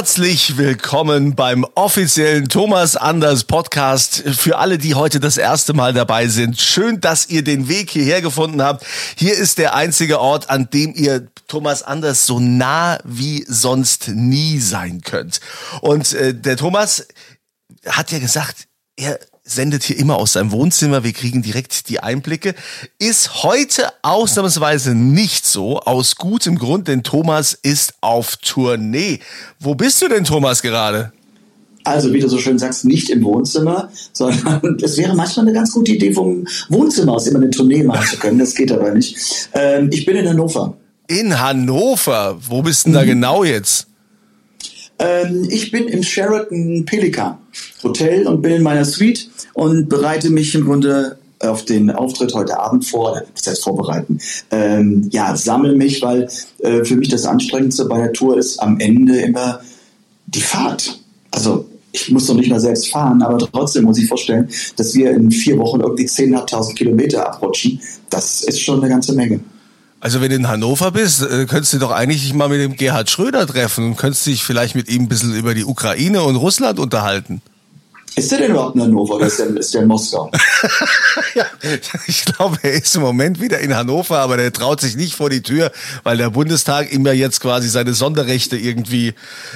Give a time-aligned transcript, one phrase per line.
[0.00, 4.22] Herzlich willkommen beim offiziellen Thomas Anders Podcast.
[4.34, 8.22] Für alle, die heute das erste Mal dabei sind, schön, dass ihr den Weg hierher
[8.22, 8.86] gefunden habt.
[9.18, 14.58] Hier ist der einzige Ort, an dem ihr Thomas Anders so nah wie sonst nie
[14.58, 15.42] sein könnt.
[15.82, 17.06] Und äh, der Thomas
[17.84, 19.20] hat ja gesagt, er
[19.50, 21.04] sendet hier immer aus seinem Wohnzimmer.
[21.04, 22.54] Wir kriegen direkt die Einblicke.
[22.98, 29.20] Ist heute ausnahmsweise nicht so, aus gutem Grund, denn Thomas ist auf Tournee.
[29.58, 31.12] Wo bist du denn, Thomas, gerade?
[31.84, 35.72] Also, wie du so schön sagst, nicht im Wohnzimmer, sondern es wäre manchmal eine ganz
[35.72, 38.38] gute Idee, vom Wohnzimmer aus immer eine Tournee machen zu können.
[38.38, 39.16] Das geht aber nicht.
[39.54, 40.76] Ähm, ich bin in Hannover.
[41.08, 42.38] In Hannover?
[42.40, 43.89] Wo bist denn da genau jetzt?
[45.00, 47.38] Ähm, ich bin im Sheraton Pelican
[47.82, 52.60] Hotel und bin in meiner Suite und bereite mich im Grunde auf den Auftritt heute
[52.60, 54.18] Abend vor, heißt vorbereiten.
[54.50, 58.78] Ähm, ja, sammle mich, weil äh, für mich das Anstrengendste bei der Tour ist am
[58.78, 59.60] Ende immer
[60.26, 61.00] die Fahrt.
[61.30, 65.12] Also ich muss doch nicht mehr selbst fahren, aber trotzdem muss ich vorstellen, dass wir
[65.12, 67.80] in vier Wochen irgendwie 10.500 Kilometer abrutschen.
[68.10, 69.40] Das ist schon eine ganze Menge.
[70.00, 73.10] Also wenn du in Hannover bist, äh, könntest du doch eigentlich mal mit dem Gerhard
[73.10, 76.78] Schröder treffen und könntest dich vielleicht mit ihm ein bisschen über die Ukraine und Russland
[76.78, 77.42] unterhalten.
[78.16, 80.30] Ist der denn überhaupt in Hannover oder ist der, ist der in Moskau?
[81.34, 81.44] ja,
[82.06, 85.30] ich glaube, er ist im Moment wieder in Hannover, aber der traut sich nicht vor
[85.30, 85.70] die Tür,
[86.02, 89.14] weil der Bundestag ihm ja jetzt quasi seine Sonderrechte irgendwie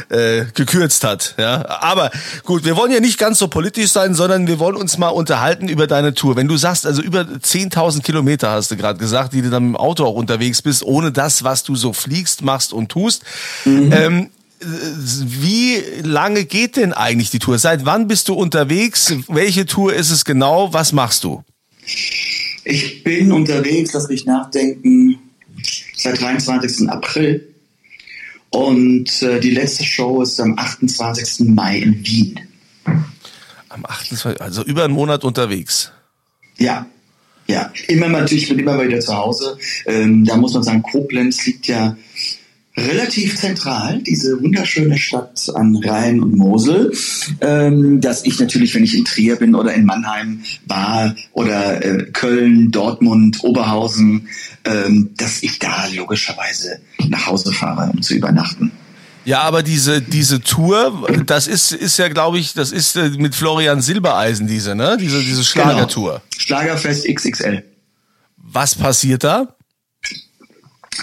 [0.09, 1.35] äh, gekürzt hat.
[1.39, 2.11] Ja, aber
[2.45, 5.69] gut, wir wollen ja nicht ganz so politisch sein, sondern wir wollen uns mal unterhalten
[5.69, 6.37] über deine Tour.
[6.37, 9.75] Wenn du sagst, also über 10.000 Kilometer hast du gerade gesagt, die du dann mit
[9.75, 13.23] dem Auto auch unterwegs bist, ohne das, was du so fliegst, machst und tust.
[13.65, 13.93] Mhm.
[13.93, 14.31] Ähm,
[14.65, 17.59] wie lange geht denn eigentlich die Tour?
[17.59, 19.15] Seit wann bist du unterwegs?
[19.29, 20.73] Welche Tour ist es genau?
[20.73, 21.43] Was machst du?
[22.65, 25.19] Ich bin unterwegs, lass mich nachdenken,
[25.97, 26.89] seit 23.
[26.89, 27.55] April.
[28.51, 31.49] Und äh, die letzte Show ist am 28.
[31.49, 32.41] Mai in Wien.
[33.69, 34.41] Am 28.
[34.41, 35.93] Also über einen Monat unterwegs.
[36.57, 36.87] Ja,
[37.47, 37.73] ja.
[37.89, 39.59] Immer natürlich, ich bin immer wieder zu Hause.
[39.87, 41.97] Ähm, da muss man sagen, Koblenz liegt ja
[42.77, 46.93] relativ zentral, diese wunderschöne Stadt an Rhein und Mosel,
[47.41, 52.11] ähm, dass ich natürlich, wenn ich in Trier bin oder in Mannheim war oder äh,
[52.13, 54.29] Köln, Dortmund, Oberhausen,
[54.65, 58.73] ähm, dass ich da logischerweise nach Hause fahre, um zu übernachten.
[59.25, 63.35] Ja, aber diese diese Tour, das ist ist ja, glaube ich, das ist äh, mit
[63.35, 64.99] Florian Silbereisen diese, ne?
[65.01, 66.13] Diese diese Schlagertour.
[66.13, 66.23] Genau.
[66.37, 67.65] Schlagerfest XXL.
[68.37, 69.57] Was passiert da?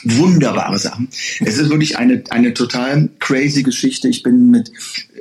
[0.04, 1.10] Wunderbare Sachen.
[1.40, 4.08] Es ist wirklich eine, eine total crazy Geschichte.
[4.08, 4.72] Ich bin mit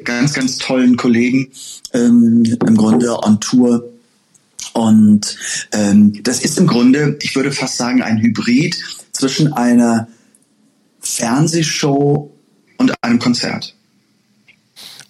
[0.04, 1.50] ganz, ganz tollen Kollegen
[1.92, 3.84] ähm, im Grunde on Tour.
[4.72, 5.36] Und
[5.72, 8.78] ähm, das ist im Grunde, ich würde fast sagen, ein Hybrid
[9.12, 10.08] zwischen einer
[11.00, 12.32] Fernsehshow
[12.76, 13.74] und einem Konzert.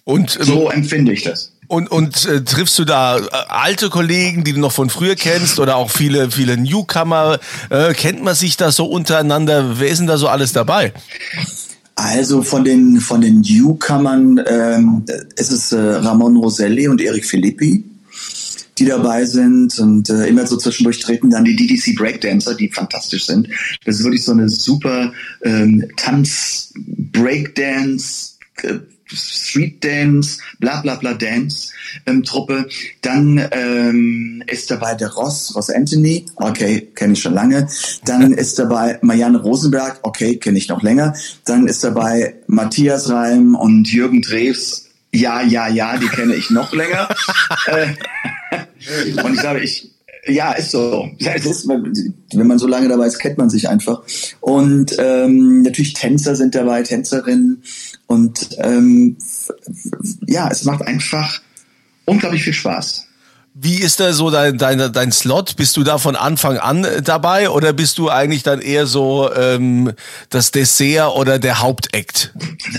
[0.03, 1.53] Und ähm, so empfinde ich das.
[1.71, 5.57] Und, und äh, triffst du da äh, alte Kollegen, die du noch von früher kennst
[5.57, 7.39] oder auch viele, viele Newcomer?
[7.69, 9.79] Äh, kennt man sich da so untereinander?
[9.79, 10.91] Wer ist denn da so alles dabei?
[11.95, 15.05] Also von den, von den Newcomern ähm,
[15.37, 17.85] ist es äh, Ramon Roselli und Eric Filippi
[18.77, 23.27] die dabei sind und äh, immer so zwischendurch treten dann die DDC Breakdancer, die fantastisch
[23.27, 23.47] sind.
[23.85, 25.13] Das ist wirklich so eine super
[25.43, 28.79] ähm, Tanz-Breakdance äh,
[29.15, 31.71] Street Dance, bla bla bla Dance
[32.05, 32.67] ähm, Truppe.
[33.01, 37.67] Dann ähm, ist dabei der Ross, Ross Anthony, okay, kenne ich schon lange.
[38.05, 41.13] Dann ist dabei Marianne Rosenberg, okay, kenne ich noch länger.
[41.45, 46.73] Dann ist dabei Matthias Reim und Jürgen Drews, ja, ja, ja, die kenne ich noch
[46.73, 47.09] länger.
[47.67, 47.93] Äh,
[49.23, 49.91] und ich sage, ich,
[50.27, 51.09] ja, ist so.
[51.17, 54.01] Ist, wenn man so lange dabei ist, kennt man sich einfach.
[54.39, 57.63] Und ähm, natürlich Tänzer sind dabei, Tänzerinnen.
[58.11, 59.15] Und ähm,
[60.27, 61.39] ja, es macht einfach
[62.03, 63.07] unglaublich viel Spaß.
[63.53, 65.55] Wie ist da so dein, dein, dein Slot?
[65.55, 69.93] Bist du da von Anfang an dabei oder bist du eigentlich dann eher so ähm,
[70.29, 72.33] das Dessert oder der Hauptakt?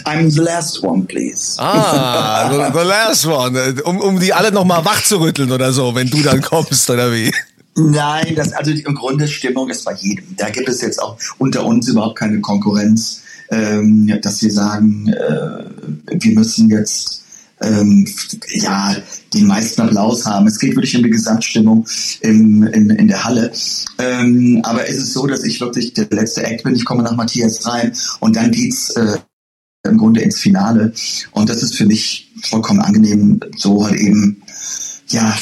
[0.05, 1.59] I'm the last one, please.
[1.59, 3.81] Ah, the, the last one.
[3.85, 7.11] Um, um die alle nochmal wach zu rütteln oder so, wenn du dann kommst oder
[7.11, 7.33] wie?
[7.75, 10.37] Nein, das also im Grunde Stimmung ist bei jedem.
[10.37, 13.22] Da gibt es jetzt auch unter uns überhaupt keine Konkurrenz,
[13.53, 15.65] ähm, dass wir sagen, äh,
[16.11, 17.23] wir müssen jetzt
[17.61, 18.09] ähm,
[18.51, 18.97] ja,
[19.33, 20.47] die meisten Applaus haben.
[20.47, 21.87] Es geht wirklich um die Gesamtstimmung
[22.21, 23.53] im, in, in der Halle.
[23.99, 26.75] Ähm, aber es ist so, dass ich wirklich der letzte Act bin.
[26.75, 29.19] Ich komme nach Matthias rein und dann geht's äh,
[29.85, 30.93] im Grunde ins Finale.
[31.33, 34.43] Und das ist für mich vollkommen angenehm, so halt eben
[35.13, 35.37] ja,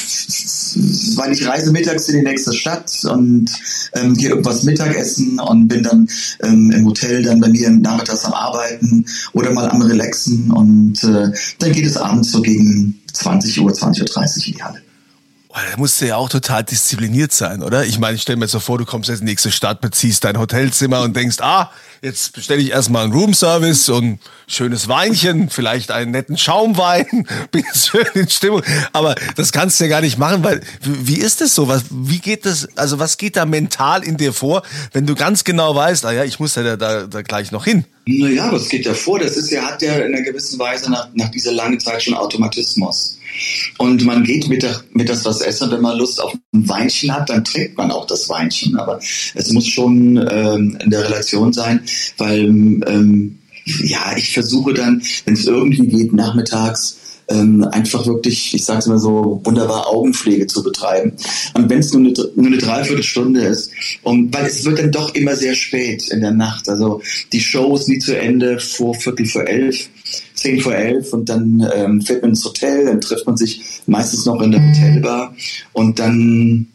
[1.15, 3.49] weil ich reise mittags in die nächste Stadt und
[3.93, 6.07] ähm, gehe irgendwas Mittagessen und bin dann
[6.43, 11.31] ähm, im Hotel dann bei mir nachmittags am Arbeiten oder mal am Relaxen und äh,
[11.59, 14.81] dann geht es abends so gegen 20 Uhr, 20.30 Uhr in die Halle.
[15.47, 17.85] Boah, da musst du ja auch total diszipliniert sein, oder?
[17.85, 20.23] Ich meine, ich stell mir so vor, du kommst jetzt in die nächste Stadt, beziehst
[20.23, 25.91] dein Hotelzimmer und denkst, ah, jetzt bestelle ich erstmal einen Roomservice und schönes Weinchen, vielleicht
[25.91, 28.63] einen netten Schaumwein, bin schön in Stimmung.
[28.91, 31.67] Aber das kannst du ja gar nicht machen, weil wie ist das so?
[31.67, 34.63] Was, wie geht das, also was geht da mental in dir vor,
[34.93, 37.65] wenn du ganz genau weißt, ah ja, ich muss ja da, da, da gleich noch
[37.65, 37.85] hin?
[38.07, 39.19] Naja, was geht da vor?
[39.19, 42.15] Das ist ja, hat ja in einer gewissen Weise nach, nach dieser langen Zeit schon
[42.15, 43.17] Automatismus.
[43.77, 45.71] Und man geht mit, der, mit das was essen.
[45.71, 48.75] Wenn man Lust auf ein Weinchen hat, dann trinkt man auch das Weinchen.
[48.77, 48.99] Aber
[49.35, 51.81] es muss schon ähm, in der Relation sein,
[52.17, 52.45] weil
[52.87, 53.39] ähm,
[53.83, 56.97] ja, ich versuche dann, wenn es irgendwie geht, nachmittags
[57.31, 61.13] ähm, einfach wirklich, ich sage es mal so, wunderbar Augenpflege zu betreiben.
[61.53, 63.71] Und wenn es nur eine, nur eine Dreiviertelstunde ist,
[64.03, 66.67] und weil es wird dann doch immer sehr spät in der Nacht.
[66.67, 67.01] Also
[67.31, 69.89] die Show ist nie zu Ende vor Viertel vor elf.
[70.35, 74.25] 10 vor 11 und dann ähm, fährt man ins Hotel, dann trifft man sich meistens
[74.25, 75.35] noch in der Hotelbar
[75.71, 76.67] und dann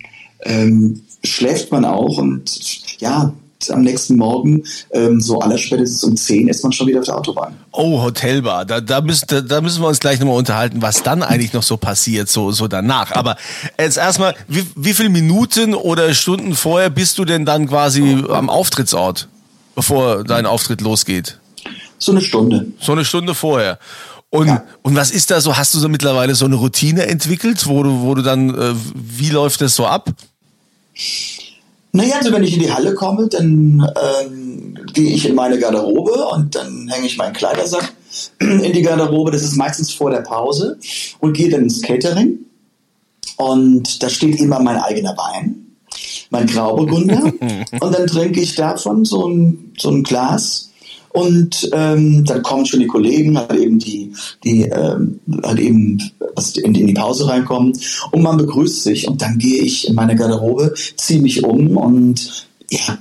[0.42, 3.34] ähm, schläft man auch und ja,
[3.70, 7.56] am nächsten Morgen, ähm, so allerspätestens um 10 ist man schon wieder auf der Autobahn.
[7.72, 8.64] Oh, Hotelbar.
[8.64, 11.62] Da, da, müssen, da, da müssen wir uns gleich nochmal unterhalten, was dann eigentlich noch
[11.62, 13.12] so passiert, so, so danach.
[13.12, 13.36] Aber
[13.78, 18.50] jetzt erstmal, wie, wie viele Minuten oder Stunden vorher bist du denn dann quasi am
[18.50, 19.28] Auftrittsort,
[19.74, 21.38] bevor dein Auftritt losgeht?
[21.98, 22.66] So eine Stunde.
[22.80, 23.78] So eine Stunde vorher.
[24.30, 24.64] Und, ja.
[24.82, 25.56] und was ist da so?
[25.56, 29.30] Hast du so mittlerweile so eine Routine entwickelt, wo du, wo du dann, äh, wie
[29.30, 30.10] läuft das so ab?
[31.96, 33.90] Naja, also wenn ich in die Halle komme, dann
[34.20, 37.94] ähm, gehe ich in meine Garderobe und dann hänge ich meinen Kleidersack
[38.38, 39.30] in die Garderobe.
[39.30, 40.78] Das ist meistens vor der Pause
[41.20, 42.40] und gehe dann ins Catering.
[43.38, 45.76] Und da steht immer mein eigener Wein,
[46.28, 47.32] mein Grauburgunder.
[47.80, 50.72] und dann trinke ich davon so ein, so ein Glas
[51.16, 54.12] und ähm, dann kommen schon die Kollegen, halt eben die,
[54.44, 55.98] die ähm, halt eben
[56.62, 57.72] in, in die Pause reinkommen.
[58.12, 59.08] Und man begrüßt sich.
[59.08, 62.98] Und dann gehe ich in meine Garderobe, ziehe mich um und ja,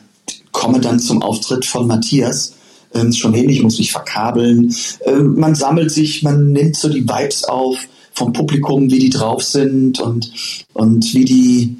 [0.53, 2.53] komme dann zum Auftritt von Matthias.
[2.93, 4.73] Ähm, schon hin, ich muss mich verkabeln.
[5.05, 7.77] Ähm, man sammelt sich, man nimmt so die Vibes auf
[8.13, 10.31] vom Publikum, wie die drauf sind und,
[10.73, 11.75] und wie die,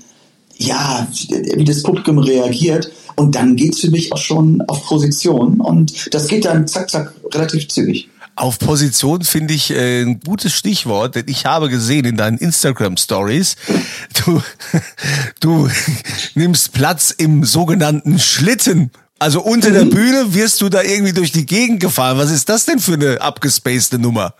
[0.58, 1.08] ja,
[1.56, 2.92] wie das Publikum reagiert.
[3.16, 7.14] Und dann geht's für mich auch schon auf Position und das geht dann zack, zack,
[7.34, 8.10] relativ zügig.
[8.38, 12.98] Auf Position finde ich äh, ein gutes Stichwort, denn ich habe gesehen in deinen Instagram
[12.98, 13.56] Stories,
[14.26, 14.42] du,
[15.40, 15.70] du
[16.36, 18.92] nimmst Platz im sogenannten Schlitten.
[19.20, 19.92] Also unter der mhm.
[19.92, 22.18] Bühne wirst du da irgendwie durch die Gegend gefahren.
[22.18, 24.34] Was ist das denn für eine abgespacede Nummer?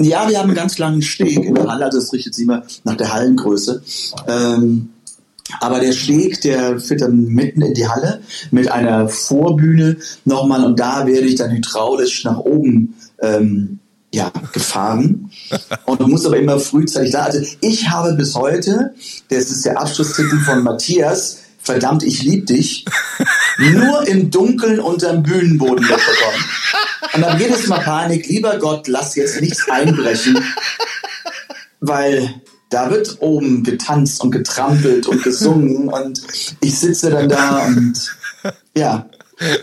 [0.00, 2.64] Ja, wir haben einen ganz langen Steg in der Halle, also es richtet sich immer
[2.82, 3.82] nach der Hallengröße.
[4.26, 4.90] Ähm,
[5.60, 10.78] aber der Steg, der führt dann mitten in die Halle mit einer Vorbühne nochmal und
[10.78, 13.78] da werde ich dann hydraulisch nach oben ähm,
[14.12, 15.30] ja, gefahren.
[15.84, 17.24] Und du musst aber immer frühzeitig da.
[17.24, 18.94] Also ich habe bis heute,
[19.28, 22.84] das ist der Abschlusstitel von Matthias, verdammt, ich lieb dich,
[23.58, 26.44] nur im Dunkeln unterm Bühnenboden mitbekommen.
[27.12, 30.38] Und dann jedes Mal Panik, lieber Gott, lass jetzt nichts einbrechen,
[31.80, 36.22] weil da wird oben getanzt und getrampelt und gesungen und
[36.60, 38.16] ich sitze dann da und
[38.76, 39.06] ja,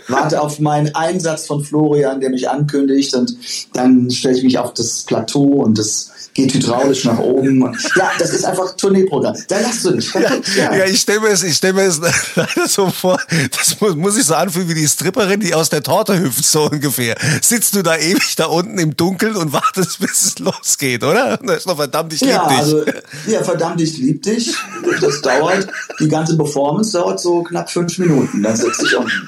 [0.08, 3.36] warte auf meinen Einsatz von Florian, der mich ankündigt und
[3.74, 7.62] dann stelle ich mich auf das Plateau und das geht hydraulisch nach oben.
[7.96, 9.36] Ja, das ist einfach Tourneeprogramm.
[9.48, 10.14] Da lachst du nicht.
[10.16, 10.76] Ja, ja.
[10.78, 12.00] ja, ich stelle mir es, ich stelle mir es
[12.36, 13.20] leider so vor,
[13.56, 16.70] das muss, muss ich so anfühlen wie die Stripperin, die aus der Torte hüpft, so
[16.70, 17.16] ungefähr.
[17.42, 21.40] Sitzt du da ewig da unten im Dunkeln und wartest, bis es losgeht, oder?
[21.40, 22.58] Und da ist noch verdammt, ich lieb ja, dich.
[22.58, 22.84] Also,
[23.28, 24.56] ja, verdammt, ich lieb dich.
[25.02, 25.68] Das dauert,
[26.00, 28.42] die ganze Performance dauert so knapp fünf Minuten.
[28.42, 29.28] Dann sitze ich unten.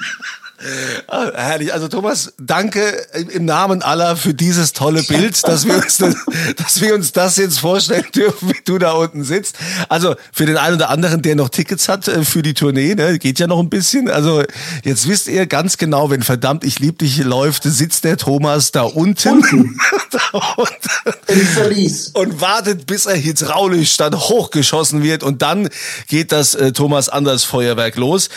[1.08, 1.72] Ah, herrlich.
[1.72, 2.80] Also Thomas, danke
[3.30, 6.14] im Namen aller für dieses tolle Bild, dass wir uns, das,
[6.56, 9.56] dass wir uns das jetzt vorstellen dürfen, wie du da unten sitzt.
[9.88, 13.18] Also für den einen oder anderen, der noch Tickets hat äh, für die Tournee, ne,
[13.18, 14.08] geht ja noch ein bisschen.
[14.08, 14.42] Also
[14.82, 18.82] jetzt wisst ihr ganz genau, wenn verdammt ich lieb dich läuft, sitzt der Thomas da
[18.82, 19.78] unten, unten.
[20.10, 21.14] da unten.
[22.14, 25.68] Und wartet, bis er hydraulisch dann hochgeschossen wird und dann
[26.08, 28.30] geht das äh, Thomas Anders Feuerwerk los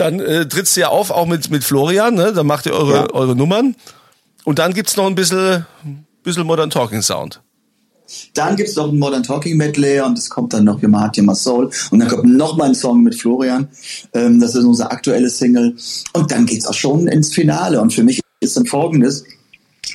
[0.00, 2.32] dann äh, trittst du ja auf, auch mit, mit Florian, ne?
[2.32, 3.10] dann macht ihr eure, ja.
[3.12, 3.76] eure Nummern.
[4.44, 5.66] Und dann gibt's noch ein bisschen,
[6.22, 7.42] bisschen Modern Talking Sound.
[8.34, 11.70] Dann gibt's noch ein Modern Talking Medley und es kommt dann noch Heart, Your Soul.
[11.90, 13.68] Und dann kommt noch mal ein Song mit Florian.
[14.14, 15.76] Ähm, das ist unser aktuelles Single.
[16.12, 17.80] Und dann geht's auch schon ins Finale.
[17.80, 19.24] Und für mich ist dann folgendes.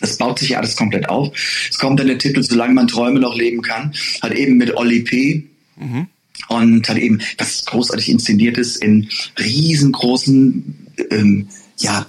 [0.02, 1.30] Es baut sich ja alles komplett auf.
[1.70, 5.02] Es kommt dann der Titel, solange man Träume noch leben kann, hat eben mit Olli
[5.02, 5.50] P.
[5.76, 6.08] Mhm
[6.48, 12.06] und hat eben was großartig inszeniert ist in riesengroßen, ähm, ja,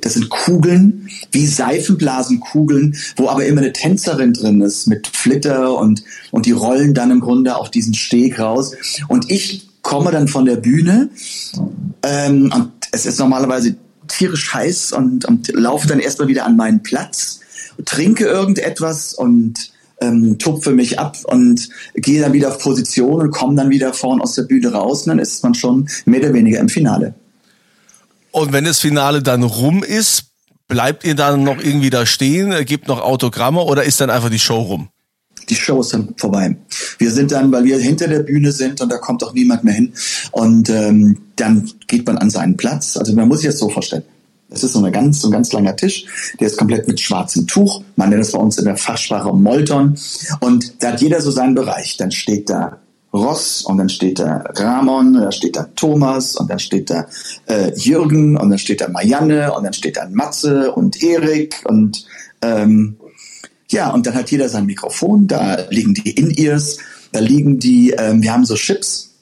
[0.00, 6.02] das sind Kugeln, wie Seifenblasenkugeln, wo aber immer eine Tänzerin drin ist mit Flitter und,
[6.30, 8.74] und die rollen dann im Grunde auf diesen Steg raus.
[9.08, 11.10] Und ich komme dann von der Bühne
[12.02, 13.76] ähm, und es ist normalerweise
[14.08, 17.40] tierisch heiß und, und laufe dann erstmal wieder an meinen Platz,
[17.84, 23.56] trinke irgendetwas und ähm, tupfe mich ab und gehe dann wieder auf Position und komme
[23.56, 26.60] dann wieder vorn aus der Bühne raus und dann ist man schon mehr oder weniger
[26.60, 27.14] im Finale.
[28.30, 30.24] Und wenn das Finale dann rum ist,
[30.66, 34.38] bleibt ihr dann noch irgendwie da stehen, gibt noch Autogramme oder ist dann einfach die
[34.38, 34.88] Show rum?
[35.48, 36.56] Die Show ist dann vorbei.
[36.98, 39.74] Wir sind dann, weil wir hinter der Bühne sind und da kommt auch niemand mehr
[39.74, 39.92] hin.
[40.32, 42.96] Und ähm, dann geht man an seinen Platz.
[42.96, 44.04] Also man muss sich das so vorstellen.
[44.54, 46.06] Es ist so, eine ganz, so ein ganz langer Tisch,
[46.40, 47.82] der ist komplett mit schwarzem Tuch.
[47.96, 49.98] Man nennt das bei uns in der Fachsprache Molton.
[50.40, 51.96] Und da hat jeder so seinen Bereich.
[51.96, 52.78] Dann steht da
[53.14, 57.06] Ross und dann steht da Ramon, da steht da Thomas und dann steht da
[57.46, 62.04] äh, Jürgen und dann steht da Marianne und dann steht da Matze und Erik und
[62.42, 62.96] ähm,
[63.70, 66.78] ja, und dann hat jeder sein Mikrofon, da liegen die In-Ears,
[67.12, 69.13] da liegen die, ähm, wir haben so Chips,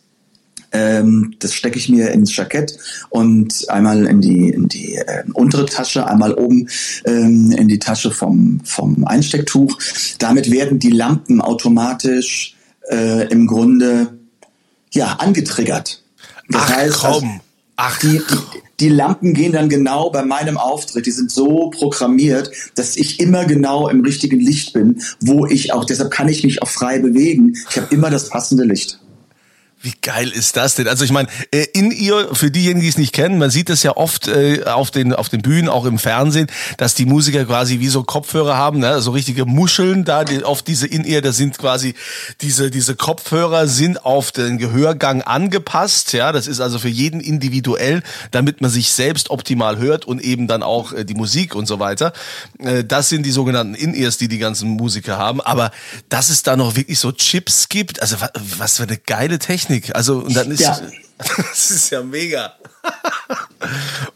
[0.72, 2.76] ähm, das stecke ich mir ins Jackett
[3.10, 6.68] und einmal in die, in die äh, untere Tasche, einmal oben
[7.04, 9.78] ähm, in die Tasche vom, vom Einstecktuch.
[10.18, 12.56] Damit werden die Lampen automatisch
[12.90, 14.18] äh, im Grunde
[14.92, 16.02] ja angetriggert.
[16.48, 17.12] Das Ach, heißt, komm.
[17.12, 17.26] Also,
[17.76, 22.50] Ach, die, die, die Lampen gehen dann genau bei meinem Auftritt, die sind so programmiert,
[22.74, 26.62] dass ich immer genau im richtigen Licht bin, wo ich auch, deshalb kann ich mich
[26.62, 27.56] auch frei bewegen.
[27.70, 29.01] Ich habe immer das passende Licht.
[29.82, 30.86] Wie geil ist das denn?
[30.86, 33.82] Also ich meine, äh, in ihr, für diejenigen, die es nicht kennen, man sieht es
[33.82, 36.46] ja oft äh, auf den auf den Bühnen, auch im Fernsehen,
[36.76, 39.00] dass die Musiker quasi wie so Kopfhörer haben, ne?
[39.00, 41.94] so richtige Muscheln da, die, oft diese in ihr, da sind quasi
[42.42, 48.04] diese diese Kopfhörer sind auf den Gehörgang angepasst, ja, das ist also für jeden individuell,
[48.30, 51.80] damit man sich selbst optimal hört und eben dann auch äh, die Musik und so
[51.80, 52.12] weiter.
[52.86, 55.72] Das sind die sogenannten In-Ears, die die ganzen Musiker haben, aber
[56.08, 58.16] dass es da noch wirklich so Chips gibt, also
[58.58, 59.94] was für eine geile Technik Technik.
[59.94, 60.78] Also, und dann ist, ja.
[61.18, 62.54] das ist ja mega.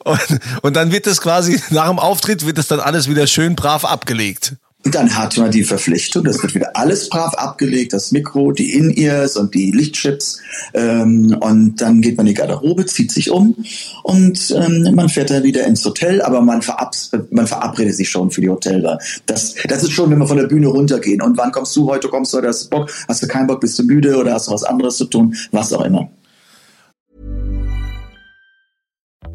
[0.04, 3.56] Und, und dann wird das quasi, nach dem Auftritt wird das dann alles wieder schön
[3.56, 4.54] brav abgelegt.
[4.86, 8.72] Und dann hat man die Verpflichtung, das wird wieder alles brav abgelegt, das Mikro, die
[8.74, 10.38] In-Ears und die Lichtchips.
[10.74, 13.56] Ähm, und dann geht man in die Garderobe, zieht sich um
[14.04, 16.94] und ähm, man fährt dann wieder ins Hotel, aber man, verab
[17.32, 19.00] man verabredet sich schon für die Hotelbar.
[19.26, 21.20] Das, das ist schon, wenn wir von der Bühne runtergehen.
[21.20, 22.06] Und wann kommst du heute?
[22.06, 22.46] Kommst du heute?
[22.46, 22.88] Hast du Bock?
[23.08, 23.60] Hast du keinen Bock?
[23.60, 25.34] Bist du müde oder hast du was anderes zu tun?
[25.50, 26.08] Was auch immer.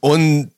[0.00, 0.50] Und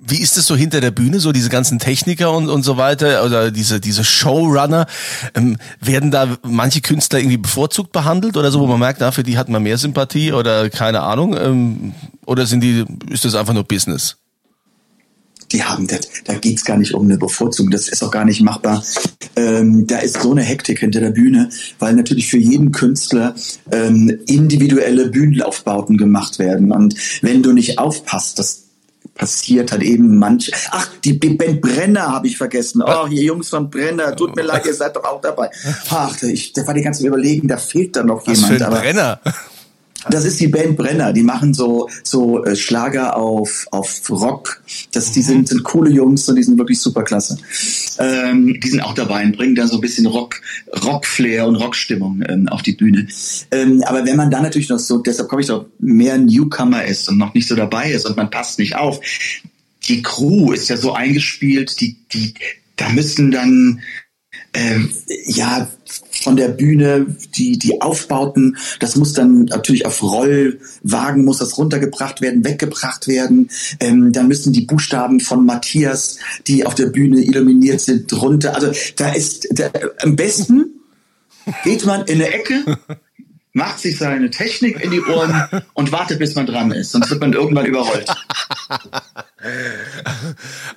[0.00, 3.24] wie ist es so hinter der Bühne, so diese ganzen Techniker und, und so weiter
[3.24, 4.86] oder diese, diese Showrunner,
[5.34, 9.22] ähm, werden da manche Künstler irgendwie bevorzugt behandelt oder so, wo man merkt, na, für
[9.22, 11.94] die hat man mehr Sympathie oder keine Ahnung, ähm,
[12.26, 14.16] oder sind die, ist das einfach nur Business?
[15.52, 18.40] die haben, das, da geht's gar nicht um eine Bevorzugung, das ist auch gar nicht
[18.40, 18.82] machbar.
[19.36, 23.34] Ähm, da ist so eine Hektik hinter der Bühne, weil natürlich für jeden Künstler
[23.70, 26.72] ähm, individuelle Bühnenaufbauten gemacht werden.
[26.72, 28.64] Und wenn du nicht aufpasst, das
[29.14, 30.50] passiert halt eben manch.
[30.70, 32.82] Ach, die Band Brenner habe ich vergessen.
[32.84, 35.50] Oh, ihr Jungs von Brenner, tut mir leid, ihr seid doch auch dabei.
[35.90, 38.46] Ach, ich, da war die ganze überlegen, da fehlt da noch Was jemand.
[38.58, 39.20] für ein aber Brenner.
[40.10, 41.12] Das ist die Band Brenner.
[41.12, 44.62] Die machen so so äh, Schlager auf auf Rock.
[44.92, 47.38] Das die sind sind coole Jungs und die sind wirklich super klasse.
[47.98, 50.40] Ähm, die sind auch dabei und bringen da so ein bisschen Rock
[50.84, 53.06] Rock Flair und Rockstimmung ähm, auf die Bühne.
[53.50, 57.08] Ähm, aber wenn man dann natürlich noch so, deshalb komme ich doch mehr Newcomer ist
[57.08, 59.00] und noch nicht so dabei ist und man passt nicht auf.
[59.88, 61.80] Die Crew ist ja so eingespielt.
[61.80, 62.34] Die die
[62.76, 63.80] da müssen dann
[64.54, 64.90] ähm,
[65.26, 65.68] ja,
[66.22, 72.20] von der Bühne, die, die Aufbauten, das muss dann natürlich auf Rollwagen, muss das runtergebracht
[72.20, 73.50] werden, weggebracht werden.
[73.80, 78.54] Ähm, dann müssen die Buchstaben von Matthias, die auf der Bühne illuminiert sind, runter.
[78.54, 79.70] Also da ist, da,
[80.02, 80.80] am besten
[81.64, 82.78] geht man in eine Ecke,
[83.54, 86.92] macht sich seine Technik in die Ohren und wartet, bis man dran ist.
[86.92, 88.08] Sonst wird man irgendwann überrollt.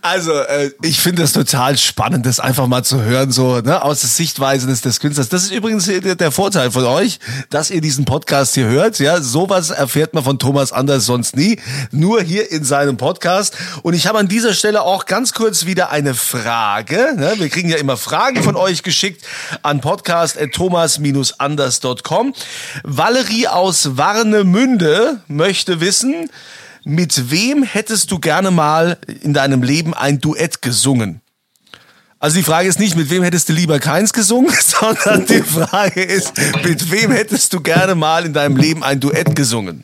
[0.01, 4.01] Also, äh, ich finde das total spannend, das einfach mal zu hören, so ne, aus
[4.01, 5.29] der Sichtweise des, des Künstlers.
[5.29, 7.19] Das ist übrigens der, der Vorteil von euch,
[7.51, 8.97] dass ihr diesen Podcast hier hört.
[8.97, 11.59] Ja, sowas erfährt man von Thomas Anders sonst nie,
[11.91, 13.55] nur hier in seinem Podcast.
[13.83, 17.13] Und ich habe an dieser Stelle auch ganz kurz wieder eine Frage.
[17.17, 17.35] Ne?
[17.37, 19.23] Wir kriegen ja immer Fragen von euch geschickt
[19.61, 22.33] an podcast@thomas-anders.com.
[22.83, 26.29] Valerie aus Warnemünde möchte wissen,
[26.83, 31.21] mit wem hättest du gerne mal in deinem Leben ein Duett gesungen?
[32.19, 36.01] Also die Frage ist nicht, mit wem hättest du lieber keins gesungen, sondern die Frage
[36.01, 39.83] ist, mit wem hättest du gerne mal in deinem Leben ein Duett gesungen?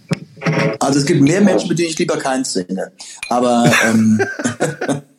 [0.79, 2.91] Also es gibt mehr Menschen, mit denen ich lieber keins singe.
[3.29, 4.21] Aber ähm,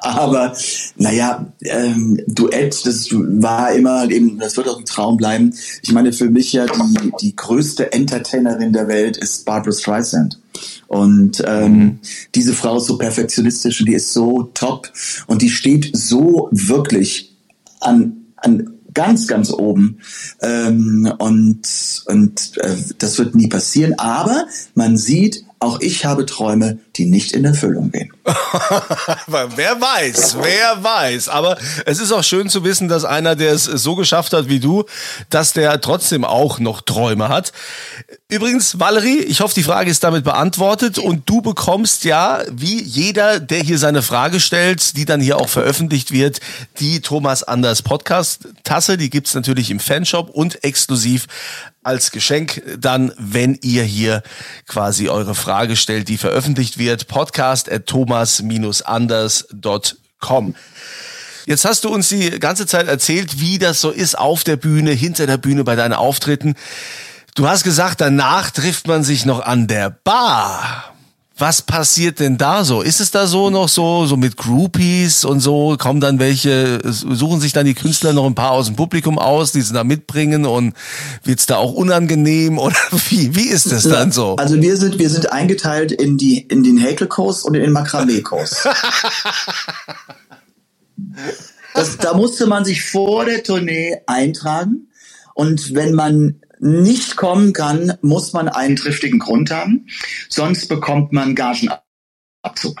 [0.00, 0.56] aber
[0.96, 5.54] naja, ähm, Duett, das war immer eben, das wird auch ein Traum bleiben.
[5.82, 10.40] Ich meine, für mich ja die, die größte Entertainerin der Welt ist Barbara Streisand.
[10.88, 12.00] Und ähm,
[12.34, 14.90] diese Frau ist so perfektionistisch und die ist so top
[15.26, 17.36] und die steht so wirklich
[17.80, 19.98] an, an ganz, ganz oben.
[20.40, 23.98] Ähm, und und äh, das wird nie passieren.
[23.98, 28.12] Aber man sieht, auch ich habe Träume, die nicht in Erfüllung gehen.
[29.26, 31.28] Wer weiß, wer weiß.
[31.28, 31.56] Aber
[31.86, 34.84] es ist auch schön zu wissen, dass einer, der es so geschafft hat wie du,
[35.30, 37.52] dass der trotzdem auch noch Träume hat.
[38.28, 43.40] Übrigens, Valerie, ich hoffe, die Frage ist damit beantwortet und du bekommst ja, wie jeder,
[43.40, 46.40] der hier seine Frage stellt, die dann hier auch veröffentlicht wird,
[46.80, 51.26] die Thomas Anders Podcast Tasse, die gibt's natürlich im Fanshop und exklusiv
[51.88, 54.22] als Geschenk dann, wenn ihr hier
[54.66, 56.87] quasi eure Frage stellt, die veröffentlicht wird.
[56.96, 60.54] Podcast at thomas-anders.com.
[61.46, 64.92] Jetzt hast du uns die ganze Zeit erzählt, wie das so ist auf der Bühne,
[64.92, 66.54] hinter der Bühne bei deinen Auftritten.
[67.34, 70.94] Du hast gesagt, danach trifft man sich noch an der Bar.
[71.38, 72.82] Was passiert denn da so?
[72.82, 75.76] Ist es da so noch so, so mit Groupies und so?
[75.78, 79.52] Kommen dann welche, suchen sich dann die Künstler noch ein paar aus dem Publikum aus,
[79.52, 80.74] die sie da mitbringen und
[81.22, 82.76] wird's da auch unangenehm oder
[83.08, 84.34] wie, wie ist das dann so?
[84.36, 88.66] Also wir sind, wir sind eingeteilt in die, in den Häkelkurs und in den Makramee-Kurs.
[92.00, 94.88] Da musste man sich vor der Tournee eintragen.
[95.34, 99.86] Und wenn man nicht kommen kann, muss man einen triftigen Grund haben.
[100.28, 102.80] Sonst bekommt man Gagenabzug.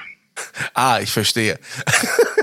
[0.72, 1.58] Ah, ich verstehe.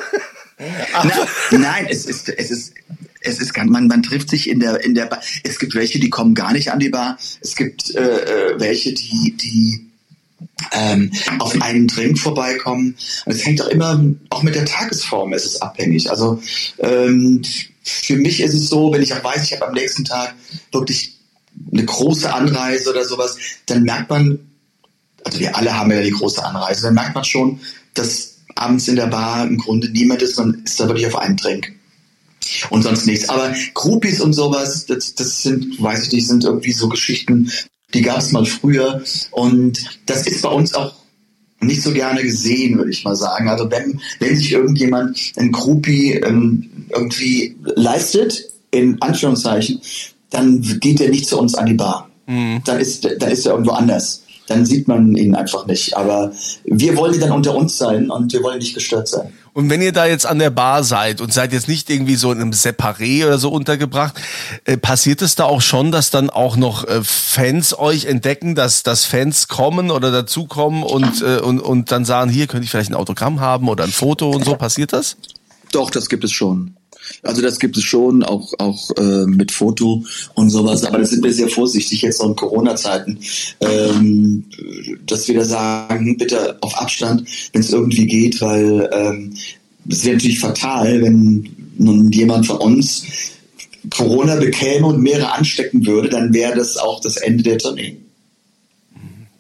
[0.58, 2.74] Na, nein, es ist, es ist,
[3.22, 5.22] es ist, man, man trifft sich in der, in der Bar.
[5.44, 7.18] Es gibt welche, die kommen gar nicht an die Bar.
[7.40, 9.92] Es gibt äh, äh welche, die, die
[10.72, 12.96] ähm, auf einen Drink vorbeikommen.
[13.26, 16.10] Es hängt auch immer, auch mit der Tagesform ist es abhängig.
[16.10, 16.42] Also
[16.80, 17.42] ähm,
[17.84, 20.36] für mich ist es so, wenn ich auch weiß, ich habe am nächsten Tag
[20.72, 21.15] wirklich
[21.72, 24.40] eine große Anreise oder sowas, dann merkt man,
[25.24, 27.60] also wir alle haben ja die große Anreise, dann merkt man schon,
[27.94, 31.38] dass abends in der Bar im Grunde niemand ist, man ist da wirklich auf einen
[31.38, 31.74] Drink.
[32.70, 33.28] Und sonst nichts.
[33.30, 37.52] Aber Groupies und sowas, das, das sind, weiß ich nicht, sind irgendwie so Geschichten,
[37.94, 39.04] die gab es mal früher.
[39.32, 40.94] Und das ist bei uns auch
[41.60, 43.50] nicht so gerne gesehen, würde ich mal sagen.
[43.50, 49.82] Also wenn, wenn sich irgendjemand ein Groupie ähm, irgendwie leistet, in Anführungszeichen,
[50.30, 52.10] dann geht er nicht zu uns an die Bar.
[52.28, 52.62] Mhm.
[52.66, 54.24] Dann ist, dann ist er irgendwo anders.
[54.48, 55.98] Dann sieht man ihn einfach nicht.
[55.98, 56.32] Aber
[56.66, 59.34] wir wollen dann unter uns sein und wir wollen nicht gestört sein.
[59.54, 62.30] Und wenn ihr da jetzt an der Bar seid und seid jetzt nicht irgendwie so
[62.32, 64.16] in einem Separé oder so untergebracht,
[64.66, 68.84] äh, passiert es da auch schon, dass dann auch noch äh, Fans euch entdecken, dass,
[68.84, 72.92] dass Fans kommen oder dazukommen und, äh, und, und dann sagen, hier könnte ich vielleicht
[72.92, 75.16] ein Autogramm haben oder ein Foto und so, passiert das?
[75.72, 76.76] Doch, das gibt es schon.
[77.24, 80.84] Also das gibt es schon, auch auch äh, mit Foto und sowas.
[80.84, 83.20] Aber das sind wir sehr vorsichtig jetzt auch in Corona-Zeiten,
[83.62, 84.46] ähm,
[85.06, 89.34] dass wir da sagen, bitte auf Abstand, wenn es irgendwie geht, weil ähm,
[89.90, 93.04] es wäre natürlich fatal, wenn nun jemand von uns
[93.90, 97.98] Corona bekäme und mehrere anstecken würde, dann wäre das auch das Ende der Tournee.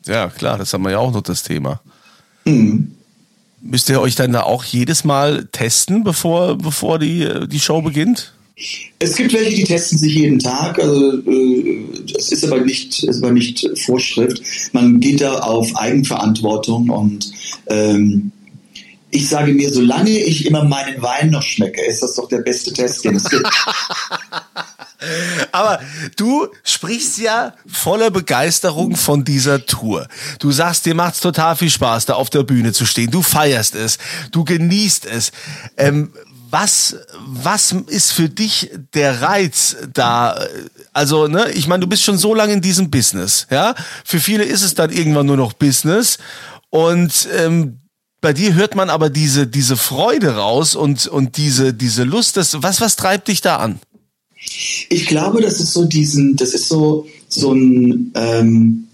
[0.05, 1.81] Ja, klar, das haben wir ja auch noch das Thema.
[2.45, 2.94] Mhm.
[3.67, 8.31] Müsst ihr euch dann da auch jedes Mal testen, bevor, bevor die, die Show beginnt?
[8.99, 10.77] Es gibt welche, die testen sich jeden Tag.
[10.79, 11.83] Also äh,
[12.15, 14.39] es ist aber nicht, ist aber nicht Vorschrift.
[14.71, 17.31] Man geht da auf Eigenverantwortung und
[17.65, 18.31] ähm,
[19.09, 22.71] ich sage mir, solange ich immer meinen Wein noch schmecke, ist das doch der beste
[22.71, 23.49] Test, den es gibt.
[25.51, 25.79] Aber
[26.15, 30.07] du sprichst ja voller Begeisterung von dieser Tour.
[30.39, 33.11] Du sagst, dir macht's total viel Spaß, da auf der Bühne zu stehen.
[33.11, 33.97] Du feierst es,
[34.31, 35.31] du genießt es.
[35.77, 36.11] Ähm,
[36.49, 40.39] was, was ist für dich der Reiz da?
[40.93, 43.75] Also, ne, ich meine, du bist schon so lange in diesem Business, ja?
[44.05, 46.17] Für viele ist es dann irgendwann nur noch Business
[46.69, 47.79] und ähm,
[48.25, 52.37] bei dir hört man aber diese, diese Freude raus und, und diese, diese Lust.
[52.37, 53.79] Das, was, was treibt dich da an?
[54.89, 58.87] Ich glaube, das ist so diesen, das ist so, so ein, ähm,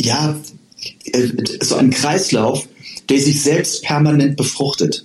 [0.00, 0.38] ja,
[1.04, 1.28] äh,
[1.62, 2.66] so ein Kreislauf,
[3.08, 5.04] der sich selbst permanent befruchtet.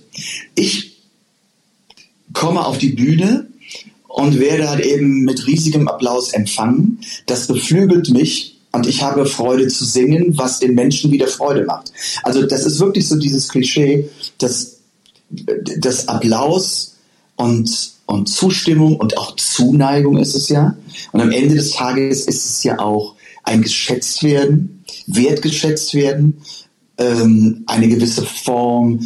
[0.54, 0.96] Ich
[2.32, 3.48] komme auf die Bühne
[4.08, 7.00] und werde halt eben mit riesigem Applaus empfangen.
[7.26, 11.92] Das beflügelt mich und ich habe Freude zu singen, was den Menschen wieder Freude macht.
[12.22, 14.78] Also das ist wirklich so dieses Klischee, dass
[15.30, 16.96] das Applaus
[17.38, 20.76] und, und Zustimmung und auch Zuneigung ist es ja.
[21.12, 26.38] Und am Ende des Tages ist es ja auch ein geschätzt werden, wertgeschätzt werden,
[26.98, 29.00] ähm, eine gewisse Form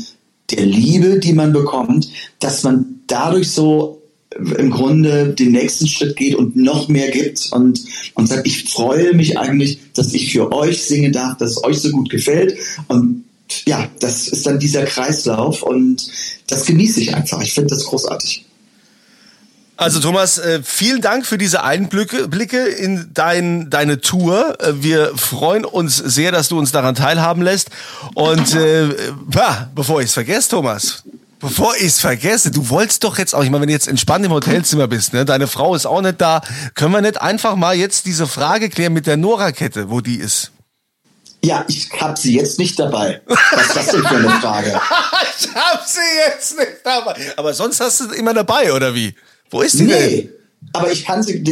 [0.51, 2.09] der Liebe, die man bekommt,
[2.41, 4.03] dass man dadurch so
[4.35, 9.13] im Grunde den nächsten Schritt geht und noch mehr gibt und, und sagt, ich freue
[9.13, 12.57] mich eigentlich, dass ich für euch singen darf, dass es euch so gut gefällt
[12.89, 13.25] und
[13.67, 16.07] ja, das ist dann dieser Kreislauf und
[16.47, 17.41] das genieße ich einfach.
[17.43, 18.45] Ich finde das großartig.
[19.77, 24.61] Also Thomas, äh, vielen Dank für diese Einblicke in dein, deine Tour.
[24.61, 27.71] Äh, wir freuen uns sehr, dass du uns daran teilhaben lässt.
[28.15, 28.89] Und äh,
[29.27, 31.03] bah, bevor ich es vergesse, Thomas,
[31.43, 34.25] Bevor ich es vergesse, du wolltest doch jetzt auch, ich meine, wenn du jetzt entspannt
[34.25, 36.41] im Hotelzimmer bist, ne, deine Frau ist auch nicht da,
[36.77, 40.53] können wir nicht einfach mal jetzt diese Frage klären mit der Nora-Kette, wo die ist?
[41.45, 43.21] Ja, ich habe sie jetzt nicht dabei.
[43.27, 44.69] Was ist das denn für eine Frage?
[45.39, 47.17] ich habe sie jetzt nicht dabei.
[47.37, 49.15] Aber sonst hast du sie immer dabei, oder wie?
[49.51, 50.29] Wo ist die nee, denn?
[50.73, 51.43] aber ich kann sie,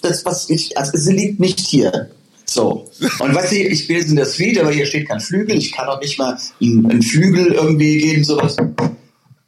[0.00, 2.10] das, was ich, also sie liegt nicht hier.
[2.44, 2.90] So.
[3.18, 5.56] Und was ich, ich in der Suite, aber hier steht kein Flügel.
[5.56, 8.56] Ich kann auch nicht mal einen, einen Flügel irgendwie geben, sowas.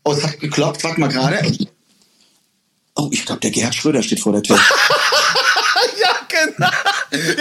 [0.05, 1.41] Oh, es hat geklopft, warte mal gerade.
[2.97, 4.59] Oh, ich glaube, der Gerhard Schröder steht vor der Tür.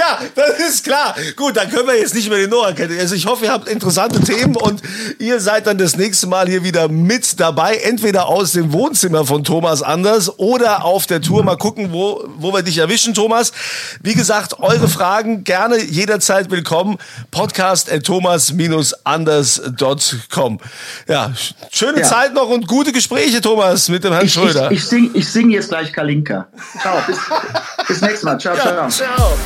[0.03, 0.05] ja.
[0.19, 1.15] Ja, das ist klar.
[1.37, 2.99] Gut, dann können wir jetzt nicht mehr die Noah kennen.
[2.99, 4.81] Also ich hoffe, ihr habt interessante Themen und
[5.17, 7.77] ihr seid dann das nächste Mal hier wieder mit dabei.
[7.77, 11.43] Entweder aus dem Wohnzimmer von Thomas Anders oder auf der Tour.
[11.43, 13.53] Mal gucken, wo, wo wir dich erwischen, Thomas.
[14.01, 16.97] Wie gesagt, eure Fragen gerne jederzeit willkommen.
[17.31, 20.59] Podcast at thomas-anders.com.
[21.07, 21.31] Ja,
[21.71, 22.07] schöne Ja.
[22.07, 24.69] Zeit noch und gute Gespräche, Thomas, mit dem Herrn Ich, ich, Schröder.
[24.71, 26.47] ich singe ich sing jetzt gleich Kalinka.
[26.81, 27.17] Ciao, bis,
[27.87, 28.37] bis nächstes Mal.
[28.37, 28.89] Ciao, ciao.
[28.89, 29.37] Ciao.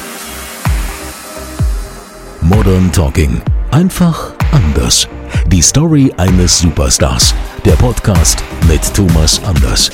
[2.49, 3.41] Modern Talking.
[3.71, 5.05] Einfach anders.
[5.47, 7.35] Die Story eines Superstars.
[7.65, 9.91] Der Podcast mit Thomas Anders.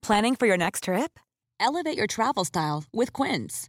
[0.00, 1.18] Planning for your next trip?
[1.60, 3.68] Elevate your travel style with Quince.